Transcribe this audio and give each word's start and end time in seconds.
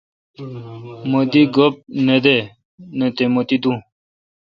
مہ 1.09 1.21
دی 1.31 1.41
گپ۔ 1.55 1.73
نہ 2.05 2.17
دہ 3.15 3.25
مہ 3.33 3.41
تی 3.47 3.57
دون 3.61 3.77